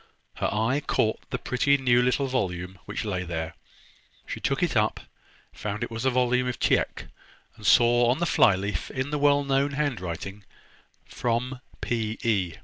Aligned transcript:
Her 0.37 0.51
eye 0.51 0.79
caught 0.79 1.29
the 1.29 1.37
pretty 1.37 1.77
new 1.77 2.01
little 2.01 2.25
volume 2.25 2.79
which 2.85 3.05
lay 3.05 3.23
there. 3.23 3.53
She 4.25 4.39
took 4.39 4.63
it 4.63 4.75
up, 4.75 4.99
found 5.53 5.83
it 5.83 5.91
was 5.91 6.05
a 6.05 6.09
volume 6.09 6.47
of 6.47 6.59
Tieck, 6.59 7.05
and 7.55 7.67
saw 7.67 8.07
on 8.09 8.17
the 8.17 8.25
fly 8.25 8.55
leaf, 8.55 8.89
in 8.89 9.11
the 9.11 9.19
well 9.19 9.43
known 9.43 9.73
handwriting, 9.73 10.43
"From 11.07 11.59
PE." 11.81 12.53